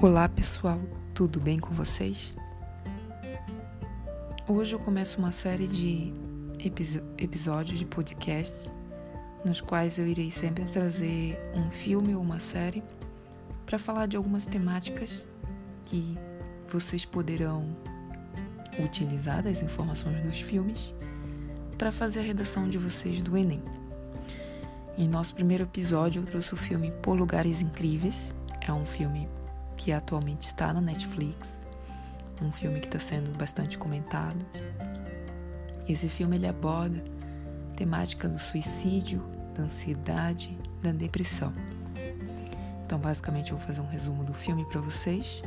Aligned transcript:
Olá 0.00 0.28
pessoal, 0.28 0.78
tudo 1.12 1.40
bem 1.40 1.58
com 1.58 1.74
vocês? 1.74 2.36
Hoje 4.46 4.76
eu 4.76 4.78
começo 4.78 5.18
uma 5.18 5.32
série 5.32 5.66
de 5.66 6.14
episódios 7.18 7.80
de 7.80 7.84
podcast 7.84 8.70
nos 9.44 9.60
quais 9.60 9.98
eu 9.98 10.06
irei 10.06 10.30
sempre 10.30 10.64
trazer 10.66 11.36
um 11.52 11.68
filme 11.72 12.14
ou 12.14 12.22
uma 12.22 12.38
série 12.38 12.80
para 13.66 13.76
falar 13.76 14.06
de 14.06 14.16
algumas 14.16 14.46
temáticas 14.46 15.26
que 15.84 16.16
vocês 16.68 17.04
poderão 17.04 17.76
utilizar 18.78 19.42
das 19.42 19.62
informações 19.62 20.22
dos 20.22 20.40
filmes 20.40 20.94
para 21.76 21.90
fazer 21.90 22.20
a 22.20 22.22
redação 22.22 22.68
de 22.68 22.78
vocês 22.78 23.20
do 23.20 23.36
Enem. 23.36 23.64
Em 24.96 25.08
nosso 25.08 25.34
primeiro 25.34 25.64
episódio, 25.64 26.22
eu 26.22 26.26
trouxe 26.26 26.54
o 26.54 26.56
filme 26.56 26.92
Por 27.02 27.18
Lugares 27.18 27.60
Incríveis. 27.60 28.32
É 28.60 28.72
um 28.72 28.86
filme 28.86 29.28
que 29.78 29.92
atualmente 29.92 30.42
está 30.42 30.74
na 30.74 30.80
Netflix, 30.80 31.64
um 32.42 32.52
filme 32.52 32.80
que 32.80 32.88
está 32.88 32.98
sendo 32.98 33.30
bastante 33.38 33.78
comentado. 33.78 34.44
Esse 35.88 36.08
filme 36.08 36.36
ele 36.36 36.46
aborda 36.46 37.02
a 37.70 37.74
temática 37.74 38.28
do 38.28 38.38
suicídio, 38.38 39.24
da 39.54 39.62
ansiedade, 39.62 40.58
da 40.82 40.90
depressão. 40.92 41.52
Então, 42.84 42.98
basicamente, 42.98 43.52
eu 43.52 43.56
vou 43.56 43.66
fazer 43.66 43.80
um 43.80 43.86
resumo 43.86 44.24
do 44.24 44.34
filme 44.34 44.64
para 44.66 44.80
vocês, 44.80 45.42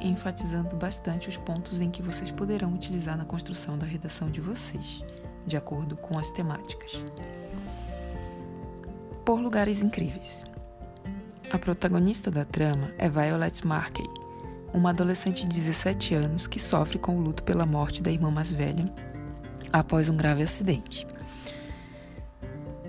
enfatizando 0.00 0.74
bastante 0.76 1.28
os 1.28 1.36
pontos 1.36 1.80
em 1.80 1.90
que 1.90 2.02
vocês 2.02 2.30
poderão 2.32 2.74
utilizar 2.74 3.16
na 3.16 3.24
construção 3.24 3.78
da 3.78 3.86
redação 3.86 4.30
de 4.30 4.40
vocês, 4.40 5.04
de 5.46 5.56
acordo 5.56 5.96
com 5.96 6.18
as 6.18 6.30
temáticas. 6.30 7.02
Por 9.24 9.40
lugares 9.40 9.82
incríveis. 9.82 10.44
A 11.50 11.58
protagonista 11.58 12.30
da 12.30 12.44
trama 12.44 12.92
é 12.98 13.08
Violet 13.08 13.66
Markey, 13.66 14.06
uma 14.70 14.90
adolescente 14.90 15.48
de 15.48 15.56
17 15.56 16.14
anos 16.14 16.46
que 16.46 16.60
sofre 16.60 16.98
com 16.98 17.16
o 17.16 17.20
luto 17.22 17.42
pela 17.42 17.64
morte 17.64 18.02
da 18.02 18.10
irmã 18.10 18.30
mais 18.30 18.52
velha 18.52 18.84
após 19.72 20.10
um 20.10 20.16
grave 20.16 20.42
acidente. 20.42 21.06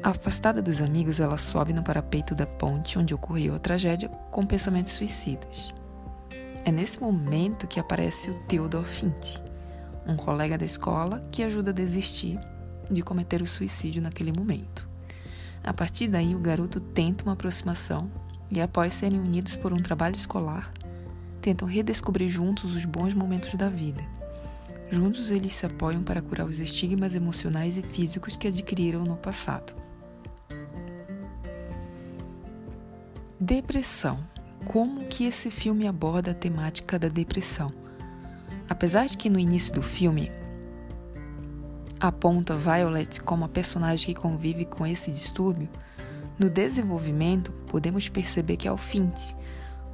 Afastada 0.04 0.62
dos 0.62 0.82
amigos, 0.82 1.22
ela 1.22 1.38
sobe 1.38 1.72
no 1.72 1.82
parapeito 1.82 2.36
da 2.36 2.46
ponte 2.46 3.00
onde 3.00 3.14
ocorreu 3.14 3.56
a 3.56 3.60
tragédia 3.60 4.10
com 4.30 4.46
pensamentos 4.46 4.92
suicidas. 4.92 5.74
É 6.66 6.72
nesse 6.72 7.00
momento 7.00 7.66
que 7.66 7.80
aparece 7.80 8.30
o 8.30 8.34
Theodor 8.44 8.84
Fint, 8.84 9.38
um 10.06 10.18
colega 10.18 10.58
da 10.58 10.66
escola 10.66 11.26
que 11.32 11.44
ajuda 11.44 11.72
a 11.72 11.74
desistir 11.74 12.38
de 12.92 13.02
cometer 13.04 13.42
o 13.42 13.48
suicídio 13.48 14.02
naquele 14.02 14.34
momento. 14.34 14.86
A 15.64 15.74
partir 15.74 16.10
daí, 16.10 16.36
o 16.36 16.40
garoto 16.40 16.82
tenta 16.82 17.24
uma 17.24 17.34
aproximação 17.34 18.12
e, 18.52 18.62
após 18.62 18.94
serem 18.94 19.20
unidos 19.20 19.56
por 19.56 19.74
um 19.74 19.78
trabalho 19.78 20.16
escolar, 20.16 20.72
tentam 21.42 21.68
redescobrir 21.68 22.30
juntos 22.30 22.76
os 22.76 22.86
bons 22.86 23.14
momentos 23.14 23.54
da 23.56 23.70
vida. 23.70 24.04
Juntos 24.92 25.30
eles 25.30 25.54
se 25.54 25.66
apoiam 25.66 26.02
para 26.02 26.22
curar 26.22 26.48
os 26.48 26.60
estigmas 26.60 27.14
emocionais 27.14 27.78
e 27.78 27.84
físicos 27.84 28.36
que 28.36 28.48
adquiriram 28.48 29.04
no 29.04 29.16
passado. 29.16 29.74
Depressão. 33.40 34.20
Como 34.66 35.06
que 35.06 35.24
esse 35.24 35.50
filme 35.50 35.88
aborda 35.88 36.32
a 36.32 36.34
temática 36.34 37.00
da 37.00 37.08
depressão? 37.08 37.72
Apesar 38.68 39.06
de 39.06 39.18
que 39.18 39.30
no 39.30 39.40
início 39.40 39.74
do 39.74 39.82
filme 39.82 40.32
aponta 42.00 42.58
Violet 42.58 43.22
como 43.22 43.46
a 43.46 43.50
personagem 43.50 44.14
que 44.14 44.22
convive 44.22 44.66
com 44.66 44.86
esse 44.86 45.12
distúrbio, 45.12 45.70
no 46.40 46.50
desenvolvimento, 46.50 47.52
podemos 47.68 48.08
perceber 48.08 48.56
que 48.56 48.66
é 48.66 48.72
o 48.72 48.78
Fint, 48.78 49.36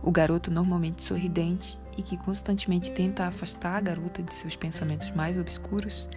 o 0.03 0.11
garoto 0.11 0.51
normalmente 0.51 1.03
sorridente 1.03 1.75
e 1.97 2.03
que 2.03 2.15
constantemente 2.17 2.91
tenta 2.91 3.25
afastar 3.25 3.77
a 3.77 3.81
garota 3.81 4.21
de 4.21 4.31
seus 4.31 4.55
pensamentos 4.55 5.09
mais 5.09 5.35
obscuros, 5.39 6.07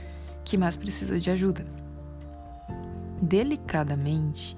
que 0.45 0.59
mais 0.59 0.77
precisa 0.77 1.19
de 1.19 1.31
ajuda. 1.31 1.65
Delicadamente, 3.23 4.55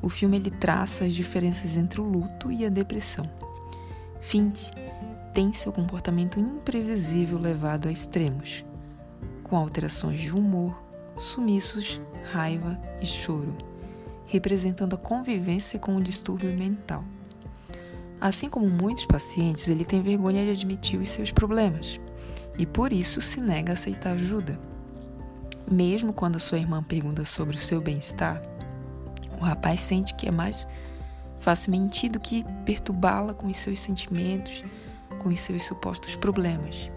o 0.00 0.08
filme 0.08 0.38
ele 0.38 0.50
traça 0.50 1.04
as 1.04 1.12
diferenças 1.12 1.76
entre 1.76 2.00
o 2.00 2.04
luto 2.04 2.50
e 2.50 2.64
a 2.64 2.70
depressão. 2.70 3.28
Fint 4.22 4.70
tem 5.34 5.52
seu 5.52 5.70
comportamento 5.70 6.40
imprevisível 6.40 7.38
levado 7.38 7.88
a 7.88 7.92
extremos, 7.92 8.64
com 9.42 9.54
alterações 9.54 10.18
de 10.18 10.34
humor, 10.34 10.82
sumiços, 11.18 12.00
raiva 12.32 12.80
e 13.02 13.06
choro 13.06 13.69
representando 14.30 14.94
a 14.94 14.98
convivência 14.98 15.76
com 15.76 15.92
um 15.92 16.00
distúrbio 16.00 16.56
mental. 16.56 17.04
Assim 18.20 18.48
como 18.48 18.68
muitos 18.68 19.04
pacientes, 19.04 19.68
ele 19.68 19.84
tem 19.84 20.00
vergonha 20.00 20.44
de 20.44 20.52
admitir 20.52 21.00
os 21.00 21.10
seus 21.10 21.32
problemas 21.32 22.00
e 22.56 22.64
por 22.64 22.92
isso 22.92 23.20
se 23.20 23.40
nega 23.40 23.72
a 23.72 23.74
aceitar 23.74 24.12
ajuda. 24.12 24.58
Mesmo 25.68 26.12
quando 26.12 26.38
sua 26.38 26.58
irmã 26.58 26.80
pergunta 26.80 27.24
sobre 27.24 27.56
o 27.56 27.58
seu 27.58 27.80
bem-estar, 27.80 28.40
o 29.40 29.42
rapaz 29.42 29.80
sente 29.80 30.14
que 30.14 30.28
é 30.28 30.30
mais 30.30 30.66
fácil 31.40 31.72
mentir 31.72 32.12
do 32.12 32.20
que 32.20 32.44
perturbá-la 32.64 33.34
com 33.34 33.48
os 33.48 33.56
seus 33.56 33.80
sentimentos, 33.80 34.62
com 35.20 35.28
os 35.28 35.40
seus 35.40 35.64
supostos 35.64 36.14
problemas. 36.14 36.90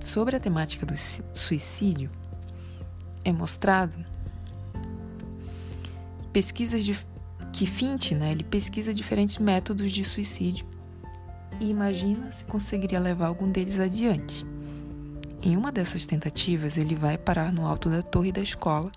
Sobre 0.00 0.34
a 0.34 0.40
temática 0.40 0.84
do 0.84 0.96
suicídio, 0.96 2.10
é 3.24 3.32
mostrado 3.32 4.04
pesquisas 6.38 6.84
de, 6.84 6.96
que 7.52 7.66
Fint, 7.66 8.12
né, 8.12 8.30
ele 8.30 8.44
pesquisa 8.44 8.94
diferentes 8.94 9.38
métodos 9.38 9.90
de 9.90 10.04
suicídio 10.04 10.64
e 11.58 11.68
imagina 11.68 12.30
se 12.30 12.44
conseguiria 12.44 13.00
levar 13.00 13.26
algum 13.26 13.50
deles 13.50 13.80
adiante. 13.80 14.46
Em 15.42 15.56
uma 15.56 15.72
dessas 15.72 16.06
tentativas, 16.06 16.78
ele 16.78 16.94
vai 16.94 17.18
parar 17.18 17.52
no 17.52 17.66
alto 17.66 17.90
da 17.90 18.02
torre 18.02 18.30
da 18.30 18.40
escola, 18.40 18.92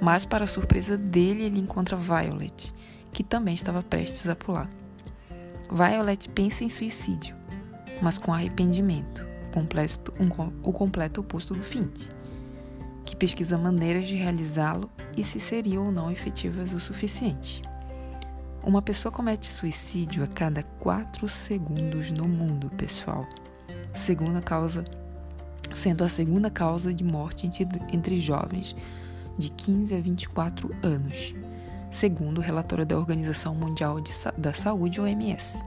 mas 0.00 0.24
para 0.24 0.46
surpresa 0.46 0.96
dele, 0.96 1.42
ele 1.42 1.58
encontra 1.58 1.96
Violet, 1.96 2.72
que 3.12 3.24
também 3.24 3.56
estava 3.56 3.82
prestes 3.82 4.28
a 4.28 4.36
pular. 4.36 4.70
Violet 5.68 6.28
pensa 6.30 6.62
em 6.62 6.68
suicídio, 6.68 7.34
mas 8.00 8.16
com 8.16 8.32
arrependimento, 8.32 9.26
o 9.48 9.52
completo, 9.52 10.14
um, 10.20 10.28
o 10.62 10.72
completo 10.72 11.20
oposto 11.20 11.52
do 11.52 11.64
Fint 11.64 12.14
que 13.16 13.20
pesquisa 13.20 13.56
maneiras 13.56 14.06
de 14.06 14.14
realizá-lo 14.14 14.90
e 15.16 15.24
se 15.24 15.40
seriam 15.40 15.86
ou 15.86 15.92
não 15.92 16.10
efetivas 16.10 16.74
o 16.74 16.78
suficiente. 16.78 17.62
Uma 18.62 18.82
pessoa 18.82 19.10
comete 19.10 19.46
suicídio 19.46 20.22
a 20.22 20.26
cada 20.26 20.62
4 20.62 21.26
segundos 21.26 22.10
no 22.10 22.28
mundo, 22.28 22.68
pessoal. 22.76 23.26
Segunda 23.94 24.42
causa, 24.42 24.84
sendo 25.74 26.04
a 26.04 26.10
segunda 26.10 26.50
causa 26.50 26.92
de 26.92 27.02
morte 27.02 27.46
entre, 27.46 27.66
entre 27.90 28.18
jovens 28.18 28.76
de 29.38 29.48
15 29.48 29.94
a 29.94 30.00
24 30.00 30.76
anos, 30.82 31.34
segundo 31.90 32.38
o 32.38 32.42
relatório 32.42 32.84
da 32.84 32.98
Organização 32.98 33.54
Mundial 33.54 33.98
de, 33.98 34.12
da 34.36 34.52
Saúde, 34.52 35.00
OMS. 35.00 35.58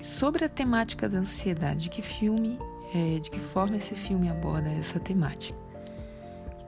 Sobre 0.00 0.46
a 0.46 0.48
temática 0.48 1.10
da 1.10 1.18
ansiedade, 1.18 1.90
que 1.90 2.00
filme 2.00 2.58
é, 2.94 3.18
de 3.18 3.30
que 3.30 3.38
forma 3.38 3.76
esse 3.76 3.94
filme 3.94 4.28
aborda 4.28 4.70
essa 4.70 4.98
temática. 4.98 5.58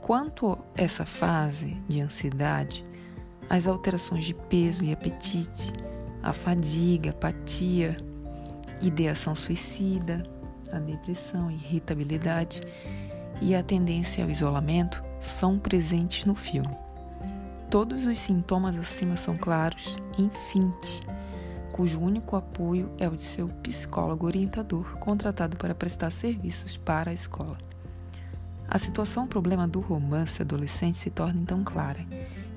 Quanto 0.00 0.53
a 0.53 0.59
essa 0.75 1.05
fase 1.05 1.77
de 1.88 2.00
ansiedade, 2.00 2.84
as 3.49 3.66
alterações 3.66 4.25
de 4.25 4.34
peso 4.34 4.84
e 4.84 4.93
apetite, 4.93 5.72
a 6.22 6.33
fadiga, 6.33 7.10
apatia, 7.10 7.97
ideação 8.81 9.34
suicida, 9.34 10.22
a 10.72 10.78
depressão, 10.78 11.50
irritabilidade 11.50 12.62
e 13.41 13.54
a 13.54 13.62
tendência 13.62 14.25
ao 14.25 14.31
isolamento 14.31 15.03
são 15.21 15.59
presentes 15.59 16.25
no 16.25 16.34
filme. 16.34 16.77
Todos 17.71 18.04
os 18.07 18.19
sintomas 18.19 18.77
acima 18.77 19.16
são 19.16 19.36
claros 19.36 19.97
em 20.19 20.30
Fint, 20.51 21.03
cujo 21.72 21.98
único 21.98 22.36
apoio 22.36 22.92
é 22.98 23.09
o 23.09 23.16
de 23.16 23.22
seu 23.22 23.48
psicólogo 23.48 24.27
orientador 24.27 24.98
contratado 24.98 25.57
para 25.57 25.74
prestar 25.74 26.10
serviços 26.10 26.77
para 26.77 27.10
a 27.10 27.15
escola. 27.15 27.59
A 28.69 28.78
situação 28.78 29.27
problema 29.27 29.66
do 29.66 29.80
romance 29.80 30.41
adolescente 30.42 30.98
se 30.98 31.10
torna 31.10 31.41
então 31.41 31.65
clara. 31.65 32.07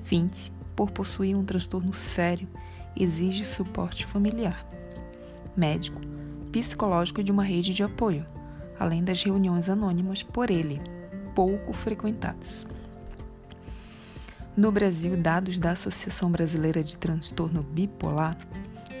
Fintz, 0.04 0.52
por 0.76 0.90
possuir 0.90 1.36
um 1.36 1.44
transtorno 1.44 1.92
sério, 1.92 2.48
exige 2.94 3.44
suporte 3.44 4.06
familiar, 4.06 4.66
médico, 5.56 6.00
psicológico 6.52 7.22
de 7.22 7.32
uma 7.32 7.42
rede 7.42 7.74
de 7.74 7.82
apoio, 7.82 8.24
além 8.78 9.02
das 9.02 9.22
reuniões 9.22 9.68
anônimas 9.68 10.22
por 10.22 10.50
ele, 10.50 10.80
pouco 11.34 11.72
frequentadas. 11.72 12.66
No 14.56 14.72
Brasil, 14.72 15.16
dados 15.18 15.58
da 15.58 15.72
Associação 15.72 16.30
Brasileira 16.30 16.82
de 16.82 16.96
Transtorno 16.96 17.62
Bipolar 17.62 18.38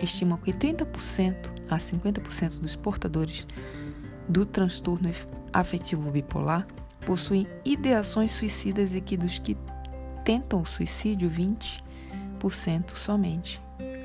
estimam 0.02 0.38
que 0.38 0.52
30% 0.52 1.34
a 1.70 1.76
50% 1.76 2.60
dos 2.60 2.76
portadores 2.76 3.46
do 4.28 4.44
transtorno 4.44 5.10
afetivo 5.52 6.10
bipolar 6.10 6.66
possuem 7.04 7.46
ideações 7.64 8.32
suicidas 8.32 8.94
e 8.94 9.00
que 9.00 9.16
dos 9.16 9.38
que 9.38 9.56
tentam 10.24 10.60
o 10.60 10.66
suicídio, 10.66 11.30
20% 11.30 12.94
somente 12.94 13.60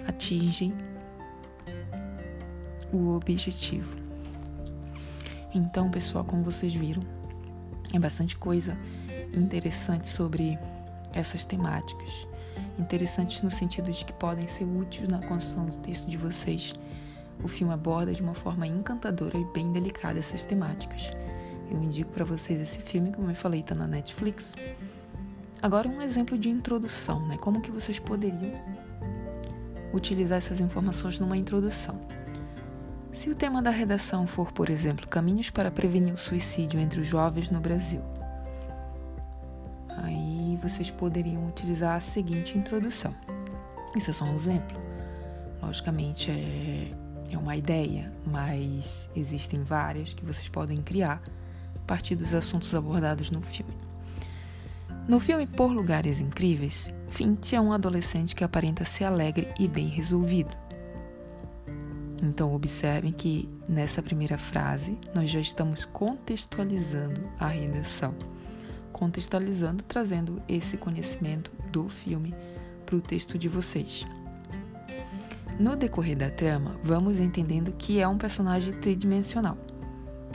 atingem 0.07 0.73
o 2.93 3.15
objetivo. 3.15 3.95
Então, 5.53 5.89
pessoal, 5.89 6.23
como 6.23 6.43
vocês 6.43 6.73
viram, 6.73 7.01
é 7.93 7.99
bastante 7.99 8.37
coisa 8.37 8.77
interessante 9.33 10.07
sobre 10.07 10.57
essas 11.13 11.45
temáticas. 11.45 12.30
Interessantes 12.79 13.41
no 13.41 13.51
sentido 13.51 13.91
de 13.91 14.05
que 14.05 14.13
podem 14.13 14.47
ser 14.47 14.65
úteis 14.65 15.07
na 15.07 15.19
construção 15.19 15.65
do 15.65 15.77
texto 15.77 16.09
de 16.09 16.17
vocês. 16.17 16.73
O 17.43 17.47
filme 17.47 17.73
aborda 17.73 18.13
de 18.13 18.21
uma 18.21 18.33
forma 18.33 18.67
encantadora 18.67 19.37
e 19.37 19.45
bem 19.45 19.71
delicada 19.71 20.19
essas 20.19 20.45
temáticas. 20.45 21.09
Eu 21.69 21.81
indico 21.81 22.11
para 22.11 22.25
vocês 22.25 22.59
esse 22.61 22.79
filme, 22.79 23.11
como 23.11 23.29
eu 23.29 23.35
falei, 23.35 23.61
está 23.61 23.73
na 23.73 23.87
Netflix. 23.87 24.53
Agora 25.61 25.87
um 25.87 26.01
exemplo 26.01 26.37
de 26.37 26.49
introdução, 26.49 27.25
né? 27.27 27.37
Como 27.37 27.61
que 27.61 27.71
vocês 27.71 27.99
poderiam 27.99 28.59
utilizar 29.93 30.37
essas 30.37 30.59
informações 30.59 31.19
numa 31.19 31.37
introdução? 31.37 31.99
Se 33.13 33.29
o 33.29 33.35
tema 33.35 33.61
da 33.61 33.69
redação 33.69 34.25
for, 34.25 34.51
por 34.51 34.69
exemplo, 34.69 35.07
caminhos 35.07 35.49
para 35.49 35.69
prevenir 35.69 36.13
o 36.13 36.17
suicídio 36.17 36.79
entre 36.79 37.01
os 37.01 37.07
jovens 37.07 37.49
no 37.49 37.59
Brasil, 37.59 38.01
vocês 40.61 40.91
poderiam 40.91 41.47
utilizar 41.47 41.97
a 41.97 42.01
seguinte 42.01 42.57
introdução. 42.57 43.15
Isso 43.95 44.09
é 44.09 44.13
só 44.13 44.25
um 44.25 44.33
exemplo. 44.33 44.77
Logicamente 45.61 46.31
é, 46.31 46.91
é 47.31 47.37
uma 47.37 47.55
ideia, 47.55 48.11
mas 48.25 49.09
existem 49.15 49.63
várias 49.63 50.13
que 50.13 50.25
vocês 50.25 50.47
podem 50.47 50.81
criar 50.81 51.21
a 51.75 51.79
partir 51.87 52.15
dos 52.15 52.33
assuntos 52.33 52.73
abordados 52.73 53.31
no 53.31 53.41
filme. 53.41 53.73
No 55.07 55.19
filme 55.19 55.47
Por 55.47 55.71
Lugares 55.71 56.21
Incríveis, 56.21 56.93
Fint 57.09 57.53
é 57.53 57.59
um 57.59 57.73
adolescente 57.73 58.35
que 58.35 58.43
aparenta 58.43 58.85
ser 58.85 59.05
alegre 59.05 59.47
e 59.59 59.67
bem 59.67 59.87
resolvido. 59.87 60.55
Então, 62.23 62.53
observem 62.53 63.11
que 63.11 63.49
nessa 63.67 64.01
primeira 64.01 64.37
frase 64.37 64.97
nós 65.13 65.29
já 65.29 65.39
estamos 65.39 65.85
contextualizando 65.85 67.27
a 67.39 67.47
redação, 67.47 68.13
contextualizando, 68.91 69.83
trazendo 69.83 70.41
esse 70.47 70.77
conhecimento 70.77 71.51
do 71.71 71.89
filme 71.89 72.35
para 72.85 72.95
o 72.95 73.01
texto 73.01 73.37
de 73.37 73.47
vocês. 73.47 74.05
No 75.59 75.75
decorrer 75.75 76.17
da 76.17 76.29
trama, 76.29 76.75
vamos 76.83 77.19
entendendo 77.19 77.71
que 77.73 77.99
é 77.99 78.07
um 78.07 78.17
personagem 78.17 78.73
tridimensional, 78.73 79.57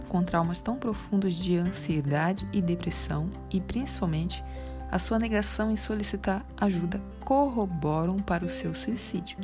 com 0.08 0.22
traumas 0.22 0.60
tão 0.60 0.76
profundos 0.76 1.34
de 1.34 1.56
ansiedade 1.56 2.48
e 2.52 2.62
depressão 2.62 3.30
e 3.50 3.60
principalmente 3.60 4.42
a 4.90 4.98
sua 4.98 5.18
negação 5.18 5.70
em 5.70 5.76
solicitar 5.76 6.46
ajuda 6.56 7.00
corroboram 7.20 8.18
para 8.18 8.44
o 8.44 8.48
seu 8.48 8.72
suicídio. 8.72 9.36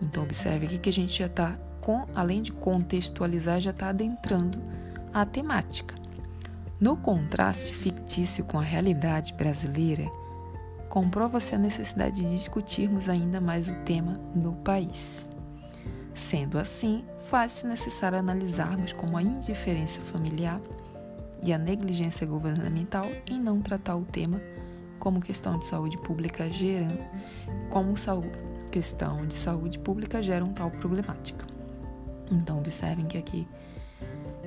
Então 0.00 0.22
observe 0.22 0.66
aqui 0.66 0.78
que 0.78 0.88
a 0.88 0.92
gente 0.92 1.18
já 1.18 1.26
está, 1.26 1.58
além 2.14 2.40
de 2.40 2.52
contextualizar, 2.52 3.60
já 3.60 3.70
está 3.70 3.88
adentrando 3.88 4.58
a 5.12 5.24
temática. 5.26 5.94
No 6.80 6.96
contraste 6.96 7.72
fictício 7.72 8.44
com 8.44 8.58
a 8.58 8.62
realidade 8.62 9.32
brasileira, 9.34 10.10
comprova-se 10.88 11.54
a 11.54 11.58
necessidade 11.58 12.20
de 12.20 12.28
discutirmos 12.28 13.08
ainda 13.08 13.40
mais 13.40 13.68
o 13.68 13.74
tema 13.84 14.20
no 14.34 14.54
país. 14.56 15.26
Sendo 16.14 16.58
assim, 16.58 17.04
faz-se 17.30 17.66
necessário 17.66 18.18
analisarmos 18.18 18.92
como 18.92 19.16
a 19.16 19.22
indiferença 19.22 20.00
familiar 20.00 20.60
e 21.42 21.52
a 21.52 21.58
negligência 21.58 22.26
governamental 22.26 23.06
em 23.26 23.38
não 23.38 23.60
tratar 23.60 23.96
o 23.96 24.04
tema 24.04 24.40
como 24.98 25.20
questão 25.20 25.58
de 25.58 25.66
saúde 25.66 25.96
pública 25.98 26.48
gerando 26.48 26.98
como 27.70 27.94
questão 28.70 29.26
de 29.26 29.34
saúde 29.34 29.78
pública 29.78 30.22
geram 30.22 30.52
tal 30.52 30.70
problemática. 30.70 31.46
Então, 32.30 32.58
observem 32.58 33.06
que 33.06 33.18
aqui 33.18 33.46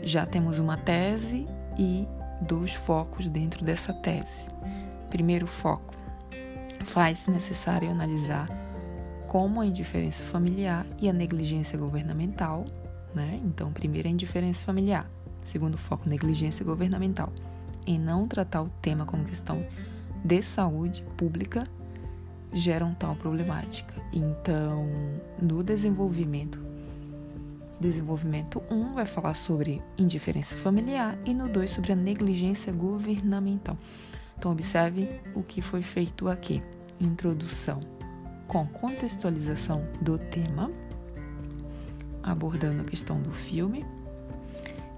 já 0.01 0.25
temos 0.25 0.59
uma 0.59 0.77
tese 0.77 1.47
e 1.77 2.07
dois 2.42 2.74
focos 2.74 3.28
dentro 3.28 3.63
dessa 3.63 3.94
tese. 3.94 4.50
Primeiro 5.10 5.48
foco: 5.48 5.94
faz-se 6.84 7.30
necessário 7.31 7.89
analisar 7.89 8.48
como 9.28 9.62
a 9.62 9.66
indiferença 9.66 10.24
familiar 10.24 10.86
e 11.00 11.10
a 11.10 11.13
negligência 11.13 11.78
governamental, 11.78 12.66
né? 13.13 13.39
Então, 13.44 13.72
primeiro 13.72 14.07
a 14.07 14.12
indiferença 14.12 14.63
familiar, 14.63 15.10
segundo 15.44 15.78
foco, 15.78 16.07
negligência 16.07 16.66
governamental, 16.66 17.31
em 17.86 18.00
não 18.00 18.28
tratar 18.28 18.62
o 18.62 18.69
tema 18.81 19.06
como 19.06 19.25
questão 19.25 19.66
de 20.24 20.42
saúde 20.42 21.04
pública 21.16 21.63
geram 22.54 22.94
tal 22.94 23.16
problemática. 23.16 23.94
Então, 24.13 24.88
no 25.42 25.63
desenvolvimento, 25.63 26.60
desenvolvimento 27.79 28.62
1 28.69 28.94
vai 28.94 29.06
falar 29.06 29.33
sobre 29.33 29.81
indiferença 29.97 30.56
familiar 30.56 31.18
e 31.25 31.33
no 31.33 31.47
2 31.47 31.69
sobre 31.69 31.94
a 31.94 31.95
negligência 31.95 32.71
governamental. 32.74 33.77
Então, 34.38 34.51
observe 34.51 35.21
o 35.35 35.44
que 35.44 35.62
foi 35.62 35.81
feito 35.81 36.27
aqui. 36.27 36.62
Introdução 37.00 37.79
com 38.47 38.65
contextualização 38.65 39.85
do 40.01 40.18
tema, 40.18 40.71
abordando 42.24 42.81
a 42.81 42.85
questão 42.85 43.21
do 43.21 43.31
filme, 43.31 43.85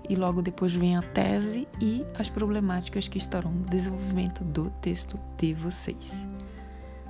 e 0.07 0.15
logo 0.15 0.41
depois 0.41 0.73
vem 0.73 0.97
a 0.97 1.01
tese 1.01 1.67
e 1.79 2.03
as 2.17 2.29
problemáticas 2.29 3.07
que 3.07 3.17
estarão 3.17 3.51
no 3.51 3.65
desenvolvimento 3.65 4.43
do 4.43 4.69
texto 4.81 5.19
de 5.37 5.53
vocês. 5.53 6.27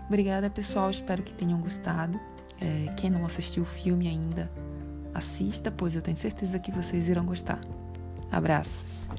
Obrigada, 0.07 0.49
pessoal. 0.49 0.89
Espero 0.89 1.23
que 1.23 1.33
tenham 1.33 1.61
gostado. 1.61 2.19
É, 2.59 2.91
quem 2.97 3.09
não 3.09 3.25
assistiu 3.25 3.63
o 3.63 3.65
filme 3.65 4.09
ainda, 4.09 4.51
assista, 5.13 5.71
pois 5.71 5.95
eu 5.95 6.01
tenho 6.01 6.17
certeza 6.17 6.59
que 6.59 6.71
vocês 6.71 7.07
irão 7.07 7.25
gostar. 7.25 7.59
Abraços. 8.31 9.09